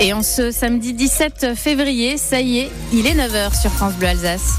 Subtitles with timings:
[0.00, 4.08] Et en ce samedi 17 février, ça y est, il est 9h sur France Bleu
[4.08, 4.52] Alsace.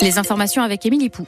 [0.00, 1.24] Les informations avec Émilie Pou.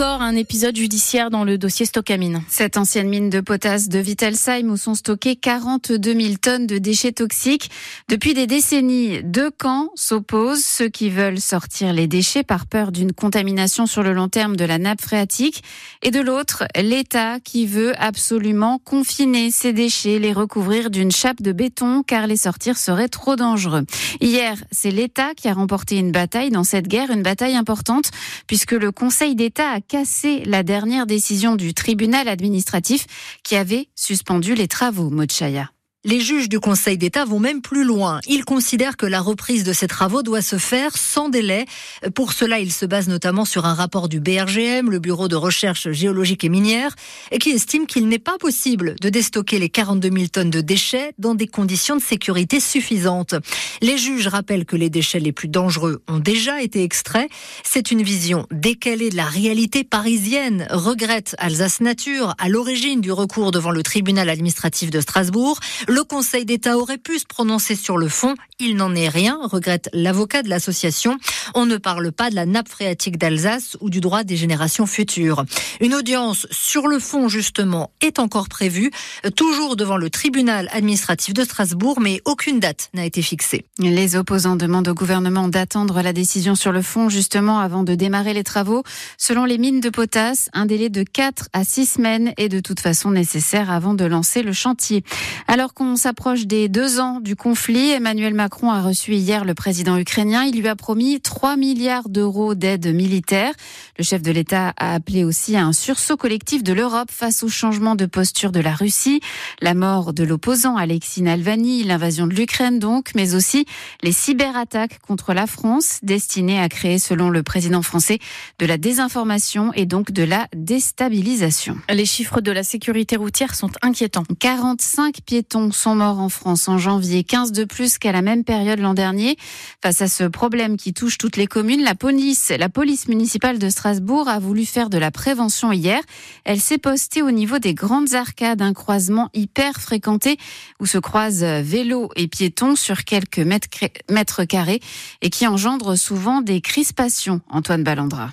[0.00, 2.42] Encore un épisode judiciaire dans le dossier Stockamine.
[2.48, 7.12] Cette ancienne mine de potasse de Wittelsheim où sont stockées 42 000 tonnes de déchets
[7.12, 7.70] toxiques.
[8.08, 10.64] Depuis des décennies, deux camps s'opposent.
[10.64, 14.64] Ceux qui veulent sortir les déchets par peur d'une contamination sur le long terme de
[14.64, 15.62] la nappe phréatique.
[16.00, 21.52] Et de l'autre, l'État qui veut absolument confiner ces déchets, les recouvrir d'une chape de
[21.52, 23.84] béton car les sortir serait trop dangereux.
[24.22, 28.10] Hier, c'est l'État qui a remporté une bataille dans cette guerre, une bataille importante
[28.46, 33.06] puisque le Conseil d'État a cassé la dernière décision du tribunal administratif
[33.42, 35.68] qui avait suspendu les travaux, Mochaya.
[36.06, 38.20] Les juges du Conseil d'État vont même plus loin.
[38.26, 41.66] Ils considèrent que la reprise de ces travaux doit se faire sans délai.
[42.14, 45.90] Pour cela, ils se basent notamment sur un rapport du BRGM, le Bureau de recherche
[45.90, 46.94] géologique et minière,
[47.38, 51.34] qui estime qu'il n'est pas possible de déstocker les 42 000 tonnes de déchets dans
[51.34, 53.34] des conditions de sécurité suffisantes.
[53.82, 57.30] Les juges rappellent que les déchets les plus dangereux ont déjà été extraits.
[57.62, 63.50] C'est une vision décalée de la réalité parisienne, regrette Alsace Nature, à l'origine du recours
[63.50, 65.60] devant le tribunal administratif de Strasbourg.
[65.90, 68.36] Le Conseil d'État aurait pu se prononcer sur le fond.
[68.60, 71.18] Il n'en est rien, regrette l'avocat de l'association.
[71.54, 75.44] On ne parle pas de la nappe phréatique d'Alsace ou du droit des générations futures.
[75.80, 78.90] Une audience sur le fond, justement, est encore prévue,
[79.36, 83.64] toujours devant le tribunal administratif de Strasbourg, mais aucune date n'a été fixée.
[83.78, 88.34] Les opposants demandent au gouvernement d'attendre la décision sur le fond, justement, avant de démarrer
[88.34, 88.84] les travaux.
[89.18, 92.80] Selon les mines de potasse, un délai de 4 à 6 semaines est de toute
[92.80, 95.02] façon nécessaire avant de lancer le chantier.
[95.48, 99.96] Alors on s'approche des deux ans du conflit, Emmanuel Macron a reçu hier le président
[99.96, 100.44] ukrainien.
[100.44, 103.52] Il lui a promis 3 milliards d'euros d'aide militaire.
[103.98, 107.48] Le chef de l'État a appelé aussi à un sursaut collectif de l'Europe face au
[107.48, 109.20] changement de posture de la Russie,
[109.60, 113.64] la mort de l'opposant Alexis Navalny, l'invasion de l'Ukraine donc, mais aussi
[114.02, 118.18] les cyberattaques contre la France destinées à créer, selon le président français,
[118.58, 121.76] de la désinformation et donc de la déstabilisation.
[121.90, 124.24] Les chiffres de la sécurité routière sont inquiétants.
[124.38, 128.78] 45 piétons sont morts en France en janvier, 15 de plus qu'à la même période
[128.78, 129.36] l'an dernier.
[129.82, 133.68] Face à ce problème qui touche toutes les communes, la police, la police municipale de
[133.68, 136.00] Strasbourg a voulu faire de la prévention hier.
[136.46, 140.38] Elle s'est postée au niveau des grandes arcades, un croisement hyper fréquenté
[140.80, 144.80] où se croisent vélos et piétons sur quelques mètres carrés
[145.20, 147.42] et qui engendre souvent des crispations.
[147.50, 148.30] Antoine Ballandra.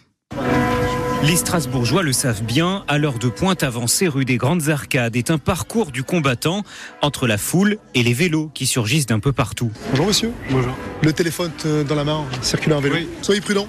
[1.23, 5.31] Les Strasbourgeois le savent bien, à l'heure de pointe avancée rue des Grandes Arcades est
[5.31, 6.63] un parcours du combattant
[7.01, 9.71] entre la foule et les vélos qui surgissent d'un peu partout.
[9.89, 10.31] Bonjour monsieur.
[10.51, 10.73] Bonjour.
[11.01, 12.97] Le téléphone euh, dans la main, circuler en vélo.
[13.23, 13.67] Soyez prudent.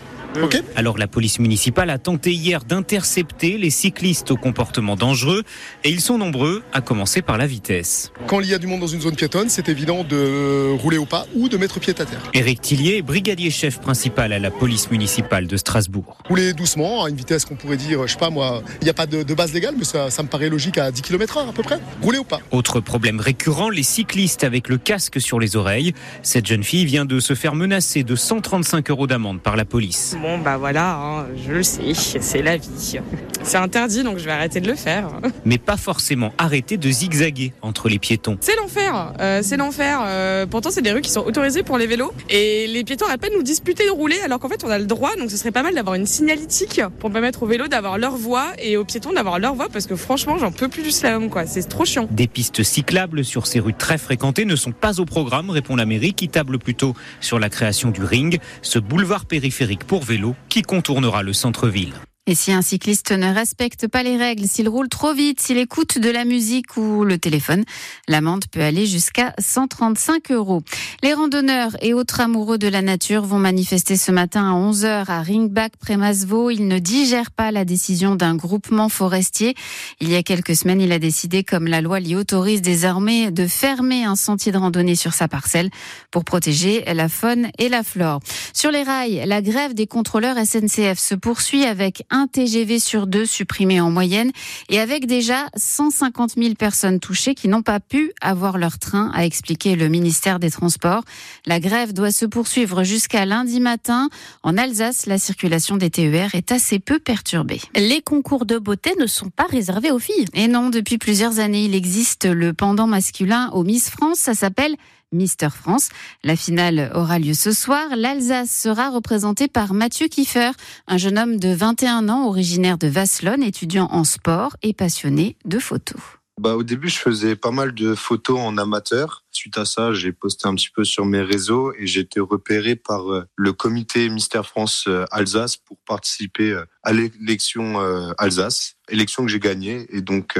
[0.76, 5.42] Alors la police municipale a tenté hier d'intercepter les cyclistes au comportement dangereux
[5.84, 8.12] et ils sont nombreux, à commencer par la vitesse.
[8.26, 11.06] Quand il y a du monde dans une zone piétonne, c'est évident de rouler au
[11.06, 12.20] pas ou de mettre pied à terre.
[12.34, 16.18] Éric Tillier, brigadier chef principal à la police municipale de Strasbourg.
[16.28, 18.94] Rouler doucement, à une vitesse qu'on pourrait dire, je sais pas moi, il n'y a
[18.94, 21.52] pas de, base légale, mais ça, ça, me paraît logique à 10 km h à
[21.52, 21.78] peu près.
[22.02, 22.40] Rouler au pas.
[22.50, 25.94] Autre problème récurrent, les cyclistes avec le casque sur les oreilles.
[26.22, 30.17] Cette jeune fille vient de se faire menacer de 135 euros d'amende par la police.
[30.20, 32.98] Bon, bah voilà, hein, je le sais, c'est la vie.
[33.44, 35.08] C'est interdit, donc je vais arrêter de le faire.
[35.44, 38.36] Mais pas forcément arrêter de zigzaguer entre les piétons.
[38.40, 40.00] C'est l'enfer, euh, c'est l'enfer.
[40.04, 42.12] Euh, pourtant, c'est des rues qui sont autorisées pour les vélos.
[42.30, 44.86] Et les piétons pas de nous disputer de rouler, alors qu'en fait, on a le
[44.86, 45.14] droit.
[45.16, 48.48] Donc, ce serait pas mal d'avoir une signalétique pour permettre aux vélos d'avoir leur voie
[48.58, 51.46] et aux piétons d'avoir leur voie, parce que franchement, j'en peux plus du slalom, quoi.
[51.46, 52.08] C'est trop chiant.
[52.10, 55.86] Des pistes cyclables sur ces rues très fréquentées ne sont pas au programme, répond la
[55.86, 60.62] mairie, qui table plutôt sur la création du ring, ce boulevard périphérique pour vélos qui
[60.62, 61.92] contournera le centre-ville.
[62.30, 65.98] Et si un cycliste ne respecte pas les règles, s'il roule trop vite, s'il écoute
[65.98, 67.64] de la musique ou le téléphone,
[68.06, 70.60] l'amende peut aller jusqu'à 135 euros.
[71.02, 75.22] Les randonneurs et autres amoureux de la nature vont manifester ce matin à 11h à
[75.22, 76.50] Ringbach, près Masvaux.
[76.50, 79.54] Ils ne digèrent pas la décision d'un groupement forestier.
[79.98, 83.46] Il y a quelques semaines, il a décidé, comme la loi l'y autorise désormais, de
[83.46, 85.70] fermer un sentier de randonnée sur sa parcelle
[86.10, 88.20] pour protéger la faune et la flore.
[88.52, 93.80] Sur les rails, la grève des contrôleurs SNCF se poursuit avec TGV sur deux supprimé
[93.80, 94.30] en moyenne
[94.68, 99.24] et avec déjà 150 000 personnes touchées qui n'ont pas pu avoir leur train, a
[99.24, 101.04] expliqué le ministère des Transports.
[101.46, 104.08] La grève doit se poursuivre jusqu'à lundi matin.
[104.42, 107.60] En Alsace, la circulation des TER est assez peu perturbée.
[107.76, 110.26] Les concours de beauté ne sont pas réservés aux filles.
[110.34, 114.18] Et non, depuis plusieurs années, il existe le pendant masculin au Miss France.
[114.18, 114.76] Ça s'appelle
[115.12, 115.88] Mister France.
[116.22, 117.84] La finale aura lieu ce soir.
[117.96, 120.50] L'Alsace sera représentée par Mathieu Kiefer,
[120.86, 125.58] un jeune homme de 21 ans originaire de Vasselonne, étudiant en sport et passionné de
[125.58, 126.00] photos.
[126.38, 129.24] Bah, au début, je faisais pas mal de photos en amateur.
[129.32, 132.76] Suite à ça, j'ai posté un petit peu sur mes réseaux et j'ai été repéré
[132.76, 137.80] par euh, le comité Mister France euh, Alsace pour participer euh, à l'élection
[138.18, 140.38] Alsace, élection que j'ai gagnée et donc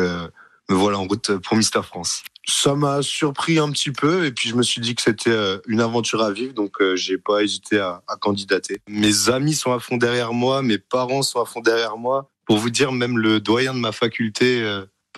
[0.68, 2.22] voilà en route pour Mister France.
[2.46, 5.80] Ça m'a surpris un petit peu et puis je me suis dit que c'était une
[5.80, 8.78] aventure à vivre donc j'ai pas hésité à, à candidater.
[8.88, 12.30] Mes amis sont à fond derrière moi, mes parents sont à fond derrière moi.
[12.46, 14.62] Pour vous dire, même le doyen de ma faculté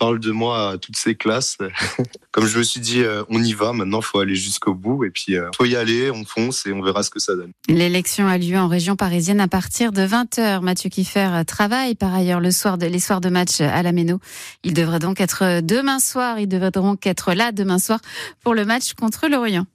[0.01, 1.59] parle de moi à toutes ces classes.
[2.31, 5.03] Comme je me suis dit, euh, on y va, maintenant, il faut aller jusqu'au bout.
[5.03, 7.35] Et puis, il euh, faut y aller, on fonce et on verra ce que ça
[7.35, 7.51] donne.
[7.67, 10.61] L'élection a lieu en région parisienne à partir de 20h.
[10.61, 14.19] Mathieu Kiffer travaille par ailleurs les soirs de match à la Méno.
[14.63, 17.99] Il devrait donc être demain soir, il devrait donc être là demain soir
[18.43, 19.67] pour le match contre l'Orient.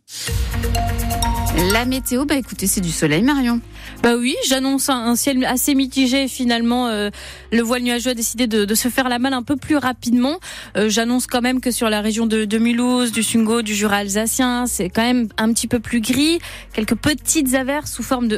[1.56, 3.60] La météo, bah écoutez, c'est du soleil, Marion.
[4.02, 6.28] Bah oui, j'annonce un, ciel assez mitigé.
[6.28, 7.08] Finalement, euh,
[7.50, 10.38] le voile nuageux a décidé de, se faire la malle un peu plus rapidement.
[10.76, 13.96] Euh, j'annonce quand même que sur la région de, de Mulhouse, du Sungo, du Jura
[13.96, 16.40] alsacien, c'est quand même un petit peu plus gris.
[16.74, 18.34] Quelques petites averses sous forme de